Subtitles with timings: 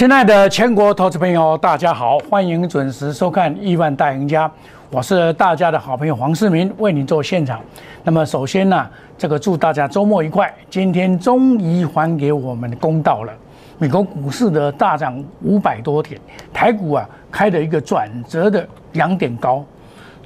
[0.00, 4.48] 亲爱的全国投资朋友，大家好，欢迎准时收看《亿万大赢家》，
[4.90, 7.60] 我是大家的好朋友黄世明，为您做现场。
[8.02, 8.88] 那么首先呢，
[9.18, 10.50] 这个祝大家周末愉快。
[10.70, 13.32] 今天终于还给我们公道了，
[13.76, 16.18] 美国股市的大涨五百多点，
[16.50, 19.62] 台股啊开了一个转折的两点高，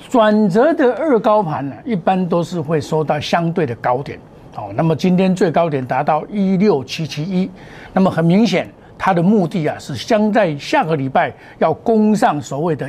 [0.09, 4.21] 转折的二高盘呢，一般都是会收到相对的高点。
[4.55, 7.51] 好，那么今天最高点达到一六七七一，
[7.93, 8.69] 那么很明显。
[8.97, 12.89] 它的目的啊，是将在下个礼拜要攻上所谓的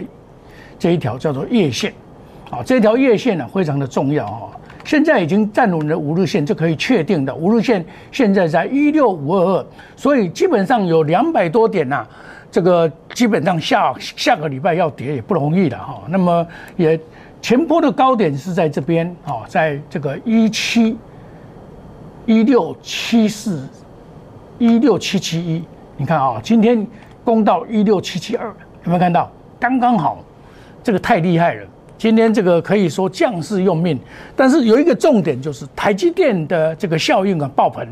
[0.78, 1.94] 这一条叫做月线，
[2.50, 4.50] 啊，这条月线呢非常的重要啊。
[4.84, 9.66] 现在已经站稳了五日线，就可以确定的五日线现在在一六五二二，
[9.96, 12.06] 所以基本上有两百多点呐，
[12.52, 16.04] 这个基本上下下个礼拜要跌也不容易的哈。
[16.08, 16.46] 那么
[16.78, 17.00] 也
[17.42, 20.96] 前波的高点是在这边啊，在这个一七
[22.28, 23.68] 一六七四
[24.60, 25.64] 一六七七一。
[25.98, 26.86] 你看啊，今天
[27.24, 28.54] 攻到一六七七二，有
[28.86, 29.32] 没有看到？
[29.58, 30.20] 刚刚好，
[30.84, 31.66] 这个太厉害了。
[31.98, 33.98] 今天这个可以说将士用命，
[34.36, 37.88] 但是有一个重点就是台积电的这个效应啊爆棚，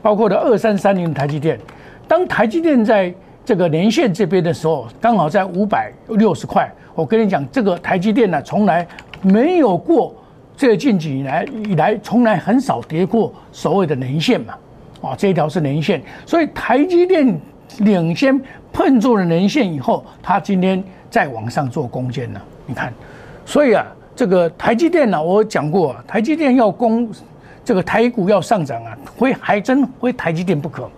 [0.00, 1.58] 包括的二三三零台积电。
[2.06, 3.12] 当台积电在
[3.44, 6.72] 这个年线这边的时候，刚好在五百六十块。
[6.94, 8.86] 我跟你讲，这个台积电呢，从来
[9.20, 10.14] 没有过
[10.56, 14.54] 这近几年以来，从来很少跌过所谓的年线嘛。
[15.00, 17.40] 啊，这一条是年线，所以台积电
[17.78, 18.40] 领先
[18.72, 22.42] 碰住了年线以后，它今天再往上做攻坚了。
[22.66, 22.92] 你看，
[23.46, 27.08] 所以啊，这个台积电呢，我讲过，台积电要攻
[27.64, 30.90] 这个台股要上涨啊，非还真非台积电不可，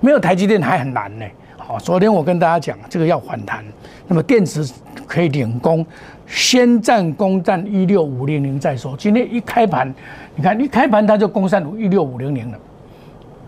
[0.00, 1.24] 没有台积电还很难呢。
[1.56, 3.64] 好，昨天我跟大家讲，这个要反弹，
[4.06, 4.66] 那么电池
[5.06, 5.84] 可以领攻，
[6.26, 8.96] 先占攻占一六五零零再说。
[8.96, 9.92] 今天一开盘，
[10.34, 12.58] 你看一开盘它就攻上一六五零零了。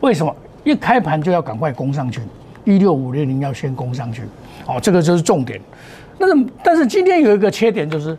[0.00, 0.34] 为什么
[0.64, 2.20] 一开盘就要赶快攻上去？
[2.64, 4.22] 一六五零零要先攻上去，
[4.66, 5.58] 哦，这个就是重点。
[6.18, 8.16] 但是但是今天有一个缺点，就是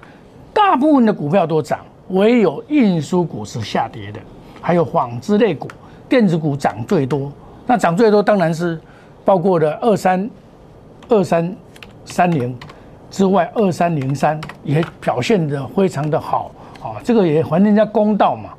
[0.51, 4.19] 大部分的股票都涨，唯有运输股是下跌的，
[4.59, 5.67] 还有纺织类股、
[6.09, 7.31] 电子股涨最多。
[7.67, 8.79] 那涨最多当然是
[9.23, 10.27] 包括的二三
[11.07, 11.55] 二三
[12.03, 12.57] 三零
[13.11, 18.49] 之外，二三零三也表现的非常的好啊，这个也还人家公道嘛。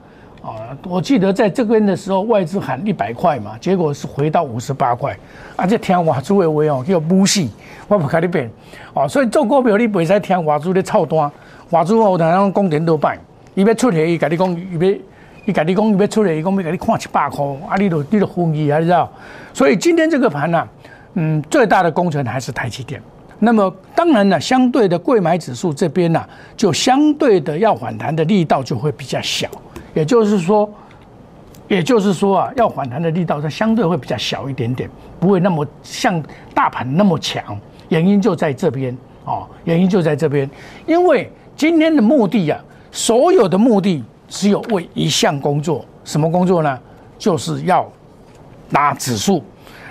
[0.42, 5.16] 啊，我记得在这边的时候，外资喊一百块嘛，结果是回到五十八块，
[5.54, 7.46] 而且听外资的话哦，叫不死，
[7.86, 8.50] 我不开你变，
[8.92, 11.30] 哦，所以做股票你不使听外资的操单，
[11.70, 13.16] 外资有哪样讲点都摆，
[13.54, 14.98] 伊要出去，伊甲你讲，伊要，
[15.46, 19.08] 伊甲你讲，伊要出去，伊讲要甲你看七百块，啊，你都你都昏去啊，你知道？
[19.54, 20.68] 所以今天这个盘呢，
[21.14, 23.00] 嗯，最大的工程还是台积电。
[23.38, 26.24] 那么当然呢，相对的贵买指数这边呢，
[26.56, 29.48] 就相对的要反弹的力道就会比较小。
[29.94, 30.68] 也就是说，
[31.68, 34.88] 也就是说啊，要反弹的力道它相对会比较小一点点，
[35.20, 36.22] 不会那么像
[36.54, 37.58] 大盘那么强。
[37.88, 40.48] 原因就在这边哦，原因就在这边。
[40.86, 42.58] 因为今天的目的呀，
[42.90, 46.78] 所有的目的只有为一项工作，什么工作呢？
[47.18, 47.86] 就是要
[48.70, 49.44] 拿指数，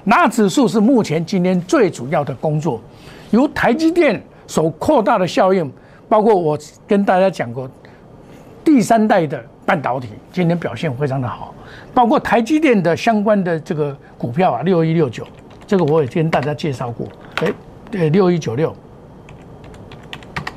[0.04, 2.82] 拿指数是目前今天最主要的工作。
[3.30, 5.72] 由台积电所扩大的效应，
[6.10, 6.58] 包括我
[6.88, 7.70] 跟大家讲过，
[8.66, 9.44] 第三代的。
[9.66, 11.54] 半导体今天表现非常的好，
[11.94, 15.26] 包括台积电的相关的这个股票啊，六一六九，
[15.68, 17.08] 这个我也跟大家介绍过。
[17.38, 17.54] 哎，
[17.90, 18.76] 对，六一九六，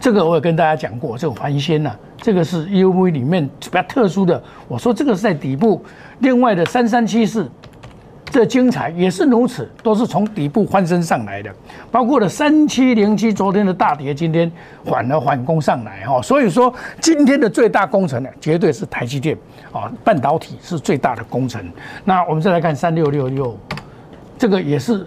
[0.00, 4.42] 这个我也跟大家讲过，这个环纤呐，这个是 UV 里面比较特殊的。
[4.68, 5.84] 我说这个是在底部，
[6.20, 7.50] 另外的三三七四。
[8.34, 11.54] 这精彩也是如此，都是从底部翻身上来的，
[11.92, 14.50] 包括了三七零七昨天的大跌，今天
[14.84, 16.20] 反而反攻上来哈。
[16.20, 19.38] 所以说今天的最大工程呢，绝对是台积电
[19.70, 21.64] 啊，半导体是最大的工程。
[22.04, 23.56] 那我们再来看三六六六，
[24.36, 25.06] 这个也是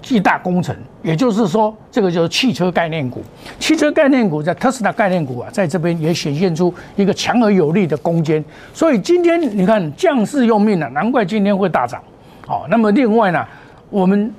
[0.00, 0.72] 巨大工程，
[1.02, 3.24] 也就是说这个就是汽车概念股，
[3.58, 8.44] 汽车概念股在特斯拉概念股啊，在这边也显现出一个强而有力的攻坚。
[8.72, 12.00] 所以今天你看将士用命啊，难怪今天会大涨。
[12.48, 13.46] 好，那么另外呢，
[13.90, 14.32] 我们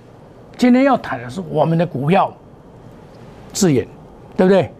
[0.57, 2.33] 今天要谈的是我们的股票
[3.53, 3.88] 字眼，
[4.35, 4.73] 对不对？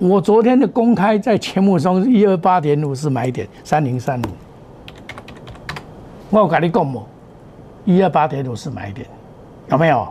[0.00, 4.26] 我昨天的公开在节目中一二八点五是买点，三零三五。
[6.30, 7.06] 我跟你讲么？
[7.84, 9.06] 一二八点五是买点，
[9.68, 10.08] 有没有？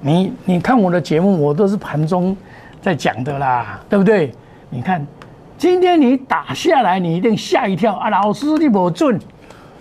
[0.00, 2.36] 你你看我的节目，我都是盘中
[2.82, 4.32] 在讲的啦，对不对？
[4.70, 5.06] 你看
[5.56, 8.10] 今天你打下来，你一定吓一跳啊！
[8.10, 9.20] 老师你不准，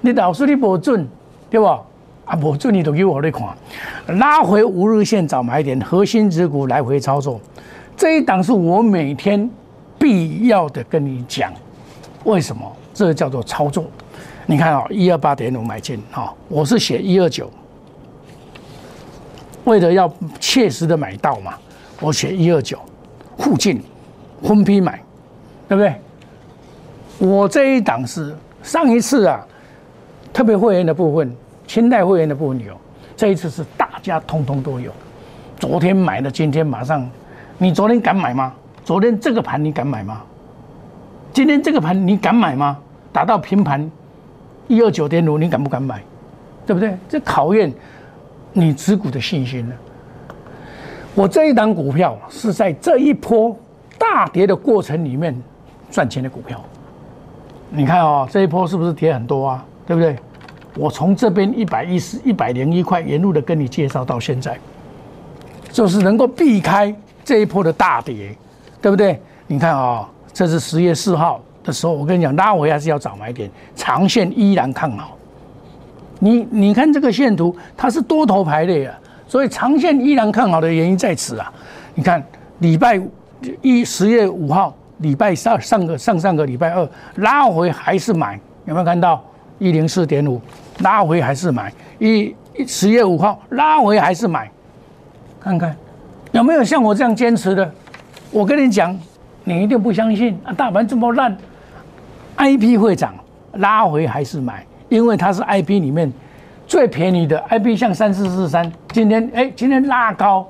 [0.02, 1.08] 你老师你不准，
[1.50, 1.80] 对不？
[2.26, 3.48] 啊，我，这你都给我来看，
[4.18, 7.40] 拉回五日线找买点，核心指股来回操作，
[7.96, 9.50] 这一档是我每天
[10.00, 11.54] 必要的跟你讲，
[12.24, 12.70] 为什么？
[12.94, 13.86] 这叫做操作。
[14.48, 17.52] 你看啊，一二八点五买进，哈，我是写一二九，
[19.66, 21.56] 为了要切实的买到嘛，
[22.00, 22.80] 我写一二九
[23.38, 23.82] 附近
[24.42, 25.02] 分批买，
[25.68, 25.96] 对不对？
[27.18, 29.46] 我这一档是上一次啊，
[30.34, 31.36] 特别会员的部分，
[31.68, 32.76] 清代会员的部分有，
[33.16, 34.92] 这一次是大家通通都有。
[35.60, 37.10] 昨天买的，今天马上，
[37.58, 38.54] 你昨天敢买吗？
[38.84, 40.22] 昨天这个盘你敢买吗？
[41.34, 42.78] 今天这个盘你敢买吗？
[43.12, 43.90] 打到平盘
[44.68, 46.02] 一二九点五，你敢不敢买？
[46.66, 46.96] 对不对？
[47.08, 47.74] 这考验
[48.54, 49.76] 你持股的信心了。
[51.14, 53.58] 我这一档股票是在这一波
[53.98, 55.36] 大跌的过程里面
[55.90, 56.62] 赚钱的股票。
[57.70, 59.66] 你看哦，这一波是不是跌很多啊？
[59.88, 60.18] 对不对？
[60.76, 64.58] 我从这边一百一十一百零一块沿路的跟你介绍到现在，
[65.72, 66.94] 就是能够避开
[67.24, 68.36] 这一波的大跌，
[68.82, 69.20] 对不对？
[69.48, 75.18] 你看啊，这是十月四号的时候，我跟你讲，拉回还是要早买点，长线依然看好。
[76.20, 81.52] 你你看这个线图，它是多头排列啊，所以长线依然看好的原因在此啊。
[81.94, 82.24] 你看
[82.60, 83.02] 礼拜
[83.62, 84.74] 一十月五号。
[85.00, 89.22] 礼拜上上个上上个礼拜二拉回还是买，有没有看到
[89.60, 90.42] 一零四点五
[90.80, 91.72] 拉回还是买？
[92.00, 92.36] 一
[92.68, 94.50] 十月五号拉回还是买？
[95.40, 95.76] 看看
[96.32, 97.72] 有没有像我这样坚持的？
[98.32, 98.98] 我跟你讲，
[99.44, 100.52] 你一定不相信啊！
[100.52, 101.38] 大盘这么烂
[102.36, 103.14] ，I P 会涨，
[103.54, 104.66] 拉回还是买？
[104.90, 106.12] 因为它是 I P 里面
[106.68, 110.48] 最便宜的 I P，像三四四三，今天哎，今天拉高。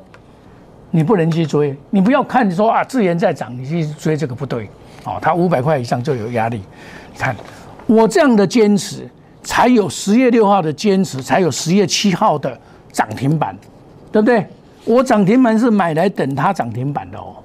[0.91, 4.69] 你不能去追，你不要看说啊，资源在涨，你去追这个不对，
[5.03, 6.63] 哦，它五百块以上就有压力。
[7.11, 7.35] 你看
[7.85, 9.09] 我这样的坚持，
[9.43, 12.59] 才有十月六号的坚持，才有十月七号的
[12.91, 13.57] 涨停板，
[14.11, 14.45] 对不对？
[14.85, 17.35] 我涨停板是买来等它涨停板的哦。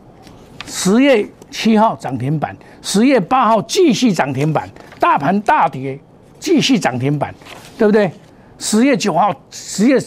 [0.66, 5.98] 十月七号涨停板，十月八号继续涨停板，大盘大跌
[6.38, 7.34] 继续涨停板，
[7.78, 8.10] 对不对？
[8.58, 9.98] 十月九号，十月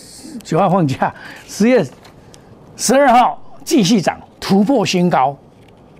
[0.44, 1.14] 九号放假，
[1.48, 1.86] 十月。
[2.76, 5.38] 十二号继续涨，突破新高，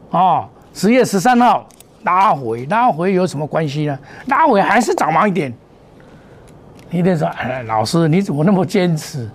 [0.10, 0.50] 啊！
[0.74, 1.64] 十月十三号
[2.04, 4.00] 拉回，拉回有什么关系呢？
[4.28, 5.54] 拉回还是涨忙一点。
[6.90, 7.30] 你得说，
[7.66, 9.30] 老师你怎么那么坚持？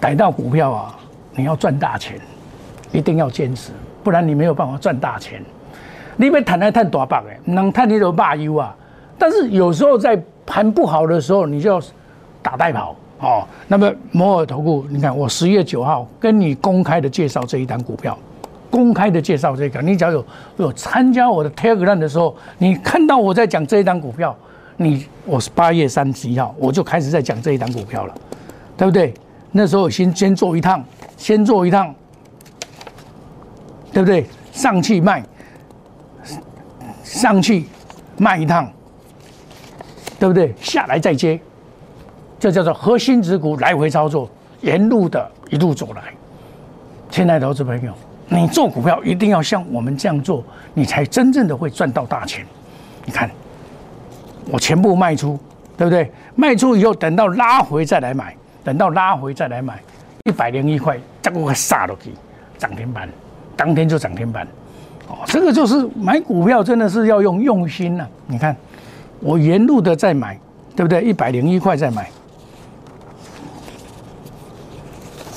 [0.00, 0.98] 逮到股票啊，
[1.32, 2.20] 你要赚大钱，
[2.92, 3.72] 一定要坚持，
[4.02, 5.42] 不然你没有办法赚大钱。
[6.16, 8.76] 你别谈来谈大把哎，能谈你都罢休啊。
[9.18, 11.80] 但是有时候在盘不好的时候，你就要
[12.42, 12.94] 打带跑。
[13.20, 18.18] 哦，那么摩尔投顾，你看我十月九号跟你公开的介绍这一单股票，
[18.74, 20.26] 公开的介绍这个，你只要有
[20.56, 24.36] 有参加我的 Telegram 的时候，你看到我在讲这一档股票，
[24.78, 28.14] 你我是八月三十一号我就开始在讲这一档股票了，
[28.76, 29.14] 对不对？
[29.52, 30.84] 那时候先先做一趟，
[31.16, 31.94] 先做一趟，
[33.92, 34.26] 对不对？
[34.50, 35.24] 上去卖，
[37.04, 37.66] 上去
[38.16, 38.68] 卖一趟，
[40.18, 40.52] 对不对？
[40.60, 41.38] 下来再接。
[42.40, 44.28] 这叫做核心指股来回操作，
[44.62, 46.02] 沿路的一路走来。
[47.08, 47.94] 亲爱的投资朋友，
[48.28, 50.42] 你做股票一定要像我们这样做，
[50.72, 52.44] 你才真正的会赚到大钱。
[53.04, 53.30] 你看，
[54.50, 55.38] 我全部卖出，
[55.76, 56.10] 对不对？
[56.34, 58.34] 卖出以后，等到拉回再来买，
[58.64, 59.78] 等到拉回再来买，
[60.24, 62.10] 一百零一块，这个杀落去，
[62.58, 63.08] 涨停板，
[63.56, 64.46] 当天就涨停板。
[65.06, 68.08] 哦，这个就是买股票真的是要用用心呐。
[68.26, 68.56] 你看，
[69.20, 70.38] 我沿路的在买，
[70.74, 71.02] 对不对？
[71.02, 72.08] 一百零一块再买。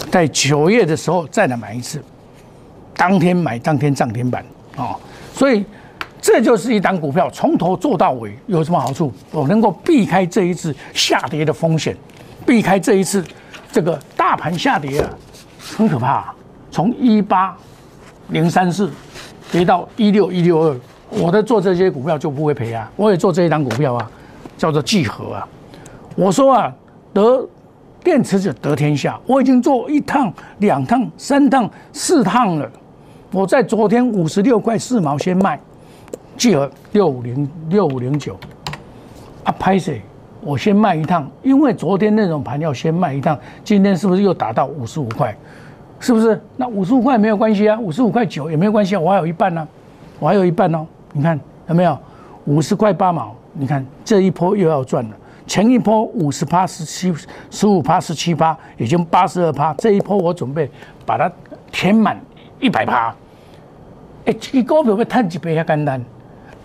[0.09, 2.01] 在九月的时候再来买一次，
[2.97, 4.43] 当天买当天涨停板
[4.75, 4.97] 啊！
[5.31, 5.63] 所以
[6.19, 9.13] 这就是一档股票从头做到尾有什么好处？
[9.31, 11.95] 我能够避开这一次下跌的风险，
[12.45, 13.23] 避开这一次
[13.71, 15.09] 这个大盘下跌啊，
[15.77, 16.33] 很可怕。
[16.71, 17.55] 从一八
[18.29, 18.91] 零三四
[19.51, 22.91] 跌到一六一六二，我在做这些股票就不会赔啊！
[22.95, 24.11] 我也做这一档股票啊，
[24.57, 25.47] 叫做聚合啊。
[26.15, 26.73] 我说啊，
[27.13, 27.47] 得。
[28.03, 32.71] 电池就得天下，我已经做一趟、两趟、三趟、四趟了。
[33.31, 35.59] 我在昨天五十六块四毛先卖，
[36.37, 38.37] 聚合六五零六五零九
[39.43, 40.01] 啊，拍谁？
[40.39, 45.35] 我先卖一趟，因为昨天那种盘要先卖一趟，今天是不是又达到五十五块？
[45.99, 46.39] 是不是？
[46.55, 49.67] 那五十五块没有关系啊，五十五块九也没有关系啊，我还有一半呢，
[50.19, 50.85] 我还有一半哦。
[51.11, 51.97] 你看有没有？
[52.45, 55.17] 五十块八毛，你看这一波又要赚了。
[55.45, 57.13] 前一波五十趴十七
[57.49, 59.73] 十五趴十七趴，已经八十二趴。
[59.73, 60.69] 这一波我准备
[61.05, 61.29] 把它
[61.71, 62.17] 填满
[62.59, 63.13] 一百趴。
[64.25, 65.99] 哎，这个股票要赚几倍也简单。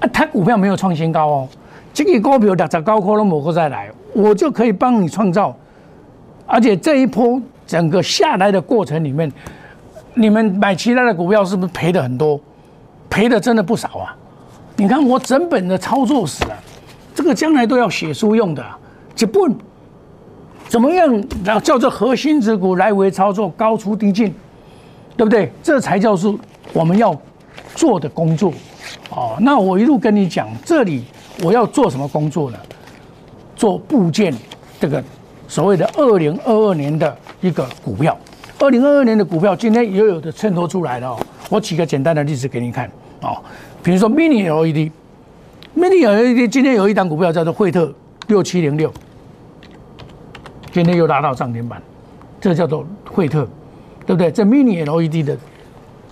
[0.01, 1.49] 啊，它股票没有创新高哦。
[1.93, 5.55] 这个股票六十高可能某个再来，我就可以帮你创造。
[6.47, 9.31] 而且这一波整个下来的过程里面，
[10.15, 12.41] 你们买其他的股票是不是赔的很多？
[13.09, 14.17] 赔的真的不少啊！
[14.77, 16.57] 你看我整本的操作史啊。
[17.15, 18.65] 这个将来都要写书用的，
[19.19, 19.55] 一本
[20.67, 21.25] 怎么样？
[21.45, 24.35] 然后叫做核心之股来回操作，高出低进，
[25.17, 25.51] 对不对？
[25.63, 26.33] 这才叫是
[26.73, 27.15] 我们要
[27.75, 28.53] 做的工作。
[29.11, 31.05] 哦，那我一路跟你讲，这里
[31.43, 32.59] 我要做什么工作呢？
[33.55, 34.35] 做部件，
[34.81, 35.03] 这个
[35.47, 38.17] 所谓的二零二二年的一个股票。
[38.59, 41.21] 二零二二年的股票，今天也有的衬托出来了哦。
[41.51, 42.91] 我举个简单的例子给你看
[43.21, 43.37] 哦，
[43.83, 47.93] 比如说 Mini LED，Mini LED 今天有一档股票叫做惠特
[48.29, 48.93] 六七零六，
[50.73, 51.83] 今天又拉到涨停板，
[52.41, 53.47] 这叫做惠特，
[54.07, 54.31] 对不对？
[54.31, 55.37] 这 Mini LED 的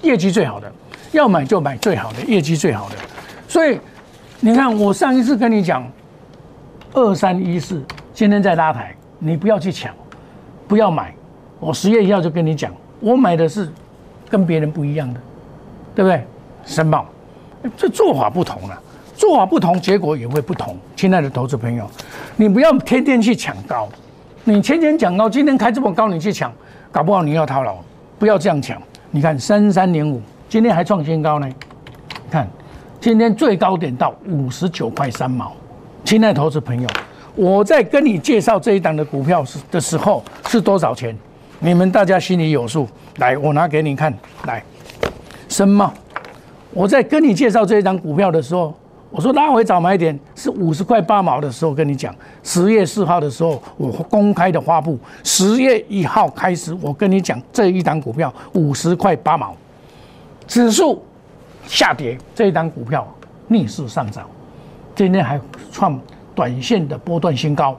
[0.02, 0.70] 业绩最好的，
[1.12, 2.96] 要买就买最好的，业绩最好的。
[3.48, 3.78] 所以
[4.40, 5.86] 你看，我上一次跟你讲
[6.92, 7.82] 二三一四，
[8.14, 9.94] 今天在拉抬，你不要去抢，
[10.66, 11.14] 不要买。
[11.58, 13.70] 我十月一号就跟你讲，我买的是
[14.28, 15.20] 跟别人不一样的，
[15.94, 16.24] 对不对？
[16.64, 17.06] 申报，
[17.76, 18.80] 这做法不同了，
[19.14, 20.78] 做法不同，结果也会不同。
[20.96, 21.90] 亲爱的投资朋友，
[22.36, 23.88] 你不要天天去抢高，
[24.44, 26.52] 你天天讲高，今天开这么高，你去抢，
[26.92, 27.76] 搞不好你要套牢。
[28.18, 28.80] 不要这样抢。
[29.10, 31.48] 你看三三零五，今天还创新高呢。
[32.30, 32.46] 看，
[33.00, 35.52] 今天最高点到五十九块三毛。
[36.04, 36.88] 亲爱的投资朋友，
[37.34, 41.16] 我在跟你介绍这一档的股票是的时候是多少钱？
[41.58, 44.12] 你们大家心里有数，来，我拿给你看。
[44.44, 44.62] 来，
[45.48, 45.92] 深茂，
[46.72, 48.74] 我在跟你介绍这一张股票的时候，
[49.10, 52.14] 我说拉回早买点是五十块八毛的时候跟你讲，
[52.44, 59.54] 十月四号的时候我公开的发布，十月一号开始我跟你讲这一张股票五十块八毛，
[60.46, 61.02] 指数
[61.66, 63.06] 下跌，这一张股票
[63.48, 64.24] 逆势上涨，
[64.94, 65.40] 今天还
[65.72, 65.98] 创
[66.32, 67.76] 短线的波段新高，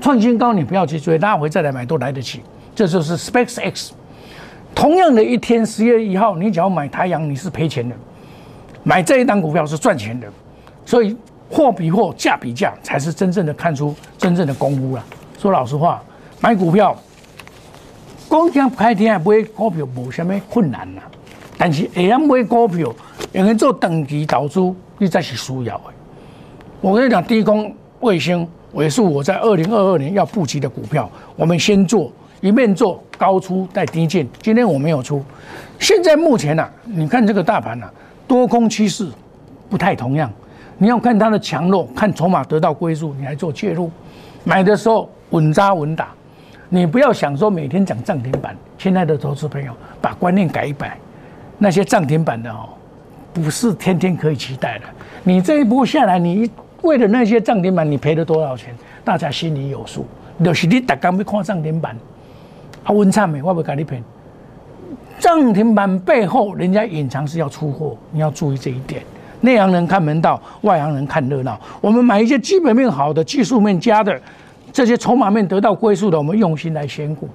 [0.00, 2.40] 创新高你不要去追，拉回再来买都来得及。
[2.74, 3.90] 这就是 SpaceX，
[4.74, 7.94] 同样的一天，十月一号，你只要买太阳，你是赔钱的；
[8.82, 10.26] 买这一档股票是赚钱的。
[10.86, 11.14] 所以
[11.50, 15.04] 货比货，价比价，才是真正的看出真正的功夫了。
[15.38, 16.02] 说老实话，
[16.40, 16.96] 买股票，
[18.28, 21.02] 光天开天买股票无什么困难呐。
[21.58, 22.94] 但是会晓买股票，
[23.32, 24.60] 用来做长期投资，
[24.96, 25.84] 你才是需要的。
[26.80, 32.10] 我跟你讲，低空卫星也是我在二零二二年要布局的股票，我们先做。
[32.42, 35.24] 一面做高出再低进，今天我没有出。
[35.80, 37.88] 现在目前呢，你看这个大盘呢，
[38.28, 39.08] 多空趋势
[39.70, 40.30] 不太同样。
[40.78, 43.90] 你要看它的强弱，看筹码得到归宿，你来做介入。
[44.44, 46.08] 买的时候稳扎稳打，
[46.68, 48.54] 你不要想说每天讲涨停板。
[48.78, 50.98] 亲爱的投资朋友，把观念改一改。
[51.58, 52.68] 那些涨停板的哦，
[53.32, 54.84] 不是天天可以期待的。
[55.24, 56.50] 你这一波下来，你
[56.82, 58.74] 为了那些涨停板，你赔了多少钱？
[59.02, 60.06] 大家心里有数。
[60.44, 61.96] 就是你大刚要看涨停板。
[62.84, 64.02] 啊，温差美，我不跟你赔。
[65.18, 69.02] 涨停板背后，人家隐藏是要出货，你要注意这一点。
[69.40, 71.58] 内行人看门道，外行人看热闹。
[71.80, 74.20] 我们买一些基本面好的、技术面佳的，
[74.72, 77.28] 这些筹码面得到归宿的，我们用心来选股，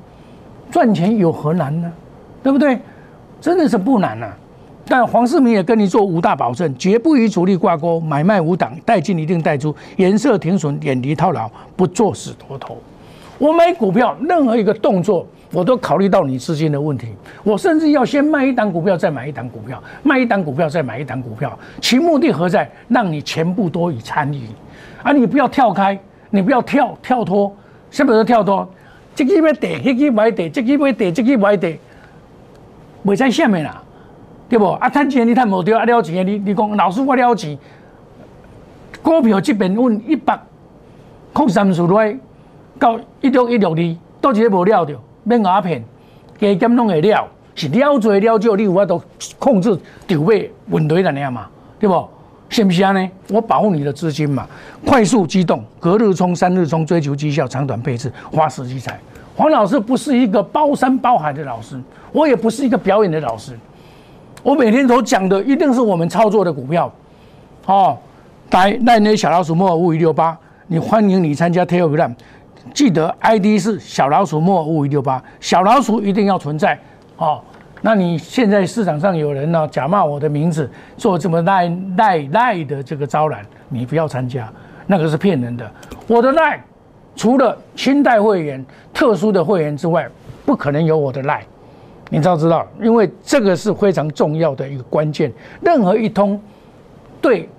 [0.70, 1.92] 赚钱有何难呢？
[2.44, 2.80] 对不对？
[3.40, 4.28] 真的是不难呐。
[4.88, 12.78] 但黄世明也跟你做五大保证：绝不与主力挂钩，买卖无档，带进一定带出，颜色停损，远离套牢，不做死多头。
[13.42, 15.26] 我买股票，任何一个动作。
[15.52, 17.08] 我都考虑到你资金的问题，
[17.44, 22.70] 我甚至要先卖一档股票，再买一档股票，卖一档股票，再买一档股票，其目的何在？
[22.88, 24.44] 让你全部都以参与，
[25.02, 27.52] 而你不要跳开，你不要跳跳脱，
[27.90, 28.70] 什么叫跳脱？
[29.16, 31.80] 这个要跌，那个买跌，这个要跌，这个买跌，
[33.04, 33.82] 未在下面啦，
[34.48, 34.68] 对不？
[34.68, 37.58] 啊，赚钱你赚无掉，啊了钱你你讲老师我了钱，
[39.02, 40.40] 股票这边问一百，
[41.34, 42.16] 控三十来
[42.82, 44.98] 到一六一六二，都一个无了掉。
[45.24, 45.84] 免鸦片，
[46.40, 49.00] 加减拢会了，是了做了少，你有法度
[49.38, 50.34] 控制筹码
[50.72, 51.46] 问题了呢嘛？
[51.80, 52.10] 对不？
[52.50, 53.08] 是不是安尼？
[53.30, 54.48] 我保护你的资金嘛，
[54.84, 59.00] 快速机动，隔日冲、三日冲，追求绩效，长短配置，花时机财。
[59.36, 61.80] 黄老师不是一个包山包海的老师，
[62.12, 63.56] 我也不是一个表演的老师。
[64.42, 66.92] 我每天都讲的一定是我们操作的股票。
[67.68, 67.96] 哦，
[68.50, 70.36] 来，那那小老鼠莫五五六八，
[70.66, 72.12] 你欢迎你参加 Telegram。
[72.74, 76.80] 记得 ID 是小老鼠莫五五六八，小老鼠一定要存在
[77.18, 77.42] 哦。
[77.82, 84.52] 那你现在市场上有人呢假冒我的名字做这么赖赖赖的这个招揽，你不要参加，
[84.86, 85.70] 那个是骗人的。
[86.08, 86.64] 我的赖
[87.16, 88.64] 除了清代会员、
[88.94, 90.08] 特殊的会员之外，
[90.46, 91.44] 不可能有我的赖。
[92.10, 92.68] 你知道知道？
[92.82, 96.40] 因为这个是非常重要的一个关键，任何一通
[97.20, 97.50] 对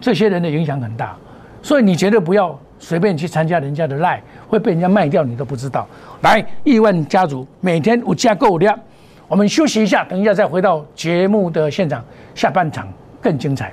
[0.00, 1.16] 这些人的影响很大，
[1.62, 2.58] 所以你绝对不要。
[2.76, 4.22] 随便去参加人家的赖，
[4.54, 5.84] 会被人家卖掉，你都不知道。
[6.20, 8.78] 来，亿万家族每天五家购物量，
[9.26, 12.04] 我们休息一下，等一下再回到节目的现场，
[12.36, 12.86] 下半场
[13.20, 13.72] 更精彩。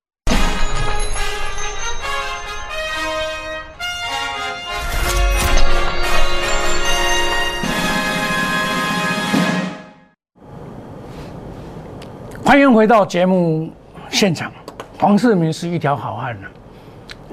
[12.51, 13.69] 欢迎回到节目
[14.09, 14.51] 现场。
[14.99, 16.49] 黄世明是一条好汉呢，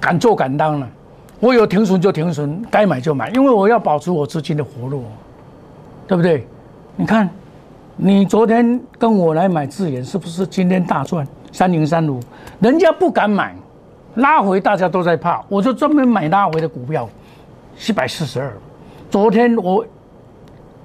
[0.00, 0.88] 敢做敢当呢。
[1.40, 5.02] 我有停损就停损，该买就买，因为我要保持我资金的活络，
[6.06, 6.46] 对不对？
[6.94, 7.28] 你看，
[7.96, 12.20] 你昨天跟我来买智研，是不是今天大赚三零三五？
[12.60, 13.56] 人家不敢买，
[14.14, 17.08] 拉回大家都在怕，我就专门买拉回的股票，
[17.76, 18.56] 七百四十二。
[19.10, 19.84] 昨天我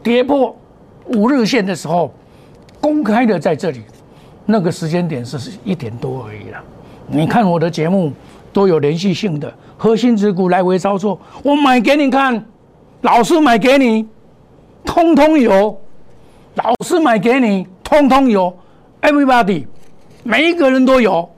[0.02, 0.56] 跌破
[1.06, 2.12] 五日线的时候，
[2.82, 3.84] 公开的在这里，
[4.46, 6.62] 那个时间点是一点多而已了。
[7.08, 8.12] 你看我的节目
[8.52, 9.54] 都有连续性的。
[9.76, 12.46] 核心持股来回操作，我买给你看，
[13.02, 14.08] 老师买给你，
[14.86, 15.78] 通通有，
[16.56, 18.56] 老师买给你，通通有
[19.02, 19.66] ，everybody，
[20.24, 21.30] 每一个人都有，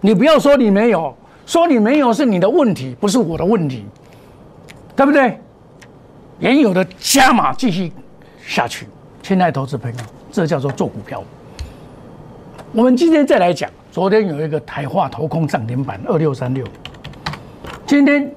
[0.00, 3.84] 你不要说你没有，说你没有是你的问题，不是我的问题，
[4.96, 5.38] 对不对？
[6.38, 7.92] 原有的加码继续
[8.46, 8.86] 下去，
[9.22, 9.98] 亲爱投资朋友，
[10.30, 11.22] 这叫做做股票。
[12.74, 16.64] 我们今天再来讲，昨天有一个台化投控涨停板二六三六。
[17.84, 18.34] 今天，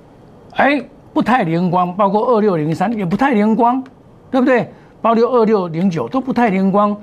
[0.55, 3.81] 哎，不太灵光，包括二六零三也不太灵光，
[4.29, 4.69] 对不对？
[5.01, 6.93] 包括二六零九都不太灵光，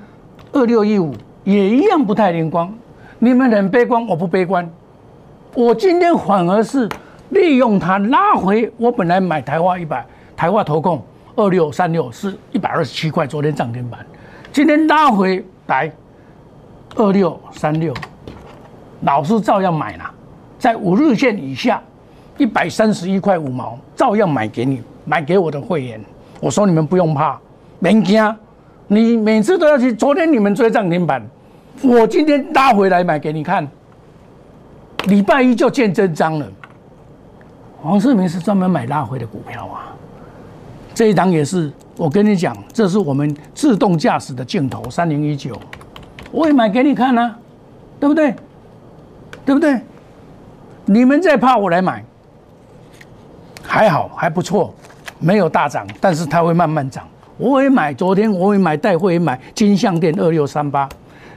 [0.52, 1.14] 二六一五
[1.44, 2.70] 也一样不太灵光。
[3.18, 4.70] 你们很悲观，我不悲观。
[5.54, 6.86] 我今天反而是
[7.30, 8.70] 利用它拉回。
[8.76, 10.04] 我本来买台化一百，
[10.36, 11.02] 台化投控
[11.34, 14.04] 二六三六是一百二十七块，昨天涨停板，
[14.52, 15.90] 今天拉回来
[16.94, 17.94] 二六三六，
[19.02, 20.10] 老师照样买了，
[20.58, 21.80] 在五日线以下。
[22.38, 26.02] 一百三十一块五毛，照样买给你，买给我的会员。
[26.40, 27.38] 我说你们不用怕，
[27.78, 28.36] 没惊。
[28.88, 29.92] 你每次都要去。
[29.92, 31.22] 昨天你们追涨停板，
[31.82, 33.68] 我今天拉回来买给你看。
[35.04, 36.46] 礼拜一就见真章了。
[37.82, 39.94] 黄世明是专门买拉回的股票啊。
[40.94, 45.54] 这一档也是，我跟你讲，这是我们自动驾驶的镜头三零一九，
[46.32, 47.38] 我也买给你看啊，
[48.00, 48.34] 对不对？
[49.44, 49.80] 对不对？
[50.86, 52.04] 你们在怕我来买。
[53.62, 54.74] 还好还不错，
[55.18, 57.06] 没有大涨，但是它会慢慢涨。
[57.38, 60.88] 我也买，昨天我也买，带会买金项店二六三八。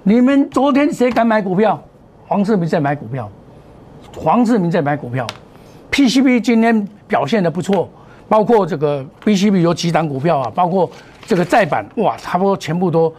[0.03, 1.81] 你们昨天谁敢买股票？
[2.27, 3.29] 黄世明在买股票，
[4.17, 5.25] 黄世明在买股票。
[5.91, 7.87] PCB 今天表现的不错，
[8.27, 10.89] 包括这个 PCB 有几档股票啊，包括
[11.25, 13.13] 这个再版，哇，差不多全部都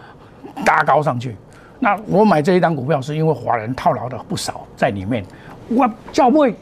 [0.67, 1.35] 拉高上去。
[1.79, 5.25] 那我买这一档股票是因为华人套牢的不少在里面。
[5.69, 6.55] 我教会，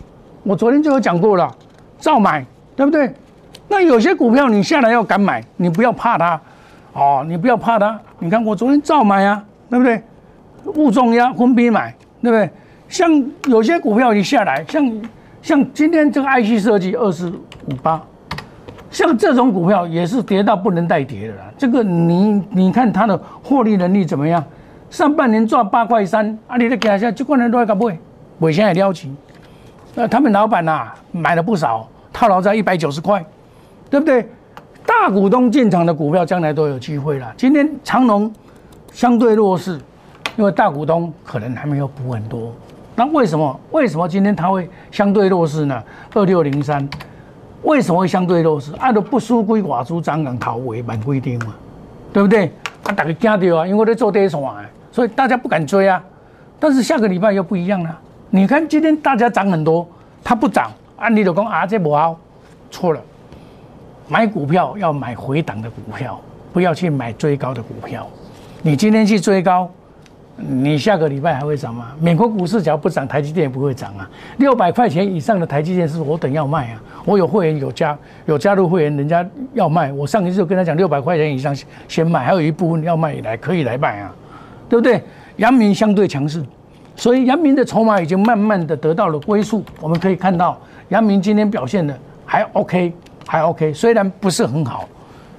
[0.42, 1.54] 我昨天就有讲过了。
[1.98, 2.44] 照买，
[2.76, 3.12] 对不对？
[3.68, 6.40] 那有些股票你下来要敢买，你不要怕它，
[6.92, 7.98] 哦，你不要怕它。
[8.18, 10.02] 你看我昨天照买啊，对不对？
[10.74, 12.50] 物重压分批买，对不对？
[12.88, 13.10] 像
[13.46, 15.02] 有些股票一下来，像
[15.42, 18.02] 像今天这个 IC 设计二四五八，
[18.90, 21.42] 像这种股票也是跌到不能再跌的了。
[21.56, 24.42] 这个你你看它的获利能力怎么样？
[24.94, 27.98] 上半年赚八块三，啊，你的给下这块人都要搞不会，
[28.38, 29.12] 尾现在撩起，
[29.92, 31.88] 那他们老板呐买了不少。
[32.12, 33.24] 套牢在一百九十块，
[33.90, 34.24] 对不对？
[34.86, 37.34] 大股东进场的股票将来都有机会了。
[37.36, 38.32] 今天长隆
[38.92, 39.80] 相对弱势，
[40.36, 42.52] 因为大股东可能还没有补很多。
[42.94, 43.60] 那为什么？
[43.72, 45.82] 为什么今天它会相对弱势呢？
[46.14, 46.88] 二六零三
[47.64, 48.72] 为什么会相对弱势？
[48.78, 51.52] 按照不输归寡猪涨敢考尾板规定嘛，
[52.12, 52.52] 对不对？
[52.84, 56.00] 啊，大家惊到啊，因为我在做跌什啊，所以大家不敢追啊。
[56.60, 57.98] 但是下个礼拜又不一样了。
[58.30, 59.84] 你看今天大家涨很多，
[60.22, 60.70] 它不涨。
[60.96, 62.16] 按理就讲啊，这不好，
[62.70, 63.00] 错了。
[64.06, 66.20] 买股票要买回档的股票，
[66.52, 68.06] 不要去买追高的股票。
[68.62, 69.68] 你今天去追高，
[70.36, 71.88] 你下个礼拜还会涨吗？
[71.98, 74.08] 美国股市只要不涨，台积电也不会涨啊。
[74.36, 76.80] 六百块钱以上的台积电是我等要卖啊。
[77.04, 81.54] 我有会员有加有加入会员，人家要卖，我上一次就跟他讲六百块钱以上
[81.88, 84.14] 先卖，还有一部分要卖来可以来卖啊。
[84.68, 85.02] 对不对？
[85.36, 86.44] 阳明相对强势，
[86.94, 89.64] 所以阳明的筹码已经慢慢的得到了归宿。
[89.80, 90.56] 我们可以看到，
[90.90, 92.92] 阳明今天表现的还 OK，
[93.26, 94.88] 还 OK，虽然不是很好，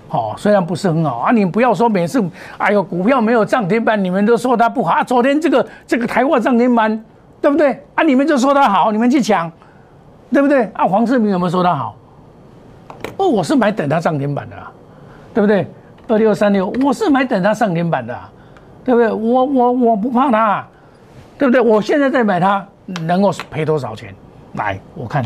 [0.10, 1.32] 好，虽然不是很好啊。
[1.32, 2.24] 你不要说每次，
[2.58, 5.04] 哎呦，股票没有涨停板，你们都说它不好啊。
[5.04, 7.04] 昨天这个这个台化涨停板，
[7.40, 7.82] 对不对？
[7.96, 9.52] 啊，你们就说它好，你们去抢，
[10.32, 10.70] 对不对？
[10.74, 11.96] 啊，黄世明有没有说它好？
[13.18, 14.56] 哦，我是买等它涨停板的，
[15.34, 15.66] 对不对？
[16.08, 18.14] 二六三六，我是买等它上天板的，
[18.86, 19.12] 对不对？
[19.12, 20.66] 我我我不怕它，
[21.38, 21.60] 对不对？
[21.60, 22.66] 我现在在买它，
[23.02, 24.16] 能够赔多少钱？
[24.54, 25.26] 来，我看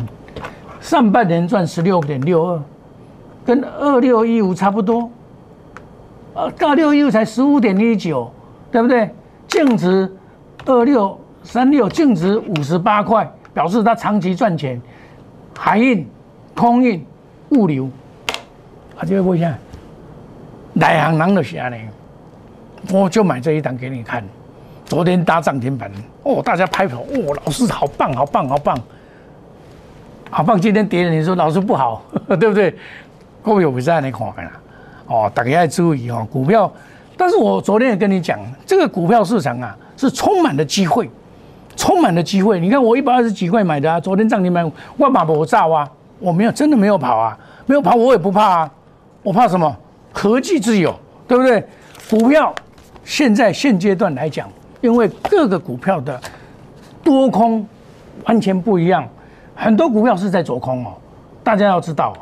[0.82, 2.62] 上半年赚十六点六二，
[3.46, 5.12] 跟二六一五差不多，
[6.34, 8.32] 呃，二六一五才十五点一九，
[8.72, 9.14] 对不对？
[9.48, 10.10] 净值
[10.66, 14.82] 二六三六，净值五十八块，表示它长期赚钱。
[15.58, 16.08] 海运、
[16.56, 17.06] 空运、
[17.50, 17.90] 物流，
[18.98, 19.54] 啊，这个问一下。
[20.72, 21.78] 内行人就是安尼，
[22.92, 24.24] 我就买这一档给你看。
[24.86, 25.92] 昨天搭涨停板，
[26.24, 28.76] 哦，大家拍手，哦，老师好棒，好棒，好棒，
[30.32, 30.60] 好棒。
[30.60, 32.02] 今天跌了，你说老师不好，
[32.40, 32.76] 对不对？
[33.44, 34.52] 股票不是安尼看啦。
[35.06, 36.72] 哦，大家要注意哦，股票。
[37.16, 41.08] 但是我昨天也跟你讲，这个股票市场啊，是充满了机会，
[41.76, 42.60] 充满了机会。
[42.60, 45.88] 你看我一百二十几块买的啊，昨天涨停板，万马不炸啊，
[46.18, 47.38] 我没有，真的没有跑啊，
[47.68, 48.72] 没有跑，我也不怕啊，
[49.22, 49.76] 我怕什么？
[50.12, 51.64] 科技自由，对不对？
[52.10, 52.52] 股票
[53.10, 54.48] 现在现阶段来讲，
[54.82, 56.22] 因为各个股票的
[57.04, 57.68] 多空
[58.26, 59.04] 完全不一样，
[59.56, 60.94] 很多股票是在走空哦。
[61.44, 62.14] 大家要知道，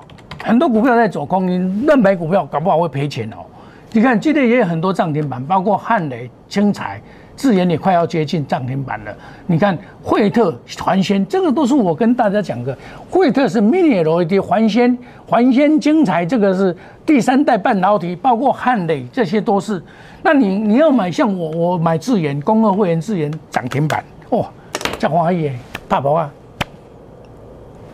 [0.42, 3.44] 很多股票在走空，你乱买股票，搞不好会赔钱哦。
[3.92, 7.02] 你看今天也有很多涨停板，包括汉雷、青彩。
[7.38, 9.16] 智研也快要接近涨停板了。
[9.46, 12.78] 你看惠特、环纤，这个都是我跟大家讲的。
[13.10, 19.82] 惠特是 Mini LED，环纤、环纤精彩，这个是第三代半导体，包括汉磊，这些都是。
[20.24, 24.50] 那你你要买像我，我买智研，公二会员智研涨停板，哇，
[24.98, 25.50] 这华谊
[25.88, 26.30] 大宝啊！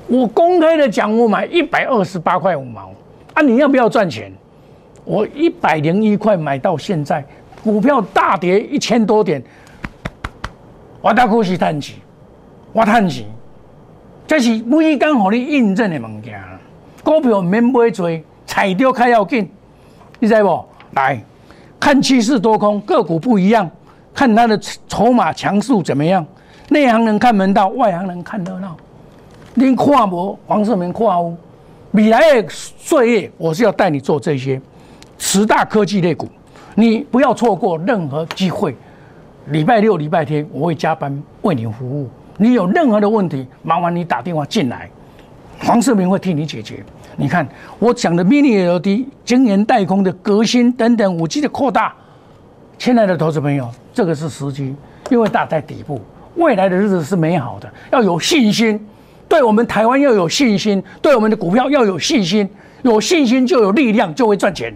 [0.07, 2.91] 我公开的讲，我买一百二十八块五毛
[3.33, 3.41] 啊！
[3.41, 4.31] 你要不要赚钱？
[5.05, 7.23] 我一百零一块买到现在。
[7.63, 9.41] 股票大跌一千多点，
[10.99, 12.01] 我大股是叹气，
[12.73, 13.25] 我叹气，
[14.27, 16.37] 这是每刚好你印证的物件。
[17.05, 18.09] 股票免买做，
[18.45, 19.49] 踩掉开要紧，
[20.19, 20.65] 你知不？
[20.91, 21.23] 来
[21.79, 23.71] 看趋势多空，个股不一样，
[24.13, 26.25] 看它的筹码强势怎么样。
[26.67, 28.75] 内行人看门道，外行人看热闹。
[29.53, 31.33] 您看无黄世明看有，
[31.91, 34.61] 未来的岁月，我是要带你做这些
[35.25, 36.27] 十大科技类股。
[36.75, 38.75] 你不要错过任何机会。
[39.47, 42.09] 礼拜六、礼拜天我会加班为你服务。
[42.37, 44.89] 你有任何的问题，麻烦你打电话进来，
[45.59, 46.83] 黄世明会替你解决。
[47.15, 47.47] 你看
[47.79, 51.95] 我讲的 Mini LED、晶圆代工的革新等等五 G 的扩大，
[52.77, 54.75] 亲爱的投资朋友，这个是时机，
[55.09, 56.01] 因为大在底部，
[56.35, 58.85] 未来的日子是美好的，要有信心。
[59.29, 62.47] 对我们台湾要有信心，对我们的股票要有信心，
[62.81, 64.73] 有信心就有力量，就会赚钱，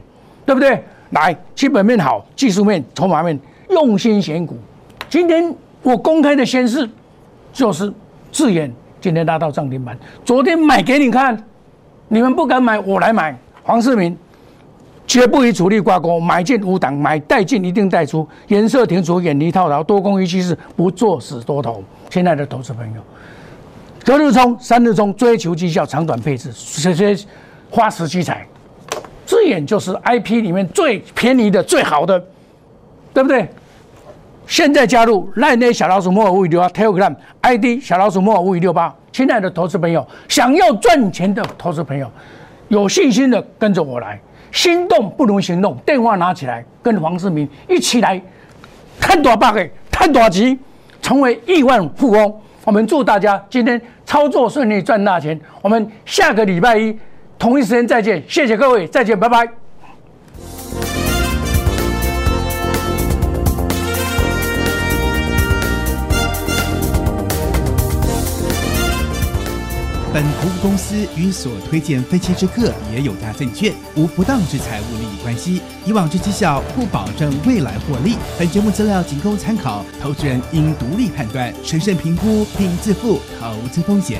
[0.47, 0.81] 对不对？
[1.09, 3.37] 来，基本面好，技术面、筹码面，
[3.69, 4.57] 用心选股。
[5.09, 6.89] 今天我公开的宣示，
[7.51, 7.91] 就是
[8.31, 9.97] 自研今天拉到涨停板。
[10.23, 11.37] 昨天买给你看，
[12.07, 13.37] 你们不敢买，我来买。
[13.61, 14.17] 黄世明
[15.05, 21.83] 绝不与主力挂钩，买进无挡，买带进一定带出，颜色停除，远离套牢，多空一趋势，不做死多头。
[22.09, 23.01] 亲爱的投资朋友，
[24.05, 27.25] 隔日冲，三日冲，追求绩效，长短配置，这些
[27.69, 28.47] 花时机财。
[29.27, 32.17] 智眼就是 I P 里面最便宜的、最好的，
[33.13, 33.47] 对不对？
[34.47, 42.09] 现在加入赖内小老鼠莫尔五五六八 Telegram I D 小老鼠莫尔五五六八，亲爱的投资朋友，想要赚钱的投资朋友，
[42.69, 44.17] 有信心的跟着我来，
[44.53, 48.21] 心动不如行动，电话拿起来，跟黄世明一起来
[48.97, 50.57] 看多大个，看多吉，
[51.01, 52.33] 成为亿万富翁。
[52.63, 55.37] 我们祝大家今天操作顺利，赚大钱。
[55.61, 56.97] 我们下个礼拜一。
[57.39, 59.47] 同一时间再见，谢谢各位，再见，拜拜。
[70.13, 78.17] 本服务公司与所推荐分期之客也有大证券无不当之财务利益关系，以往之绩效不保证未来获利。
[78.39, 84.19] 本节目资料仅供参考，投资人应独立判断、审慎评估并自负投资风险。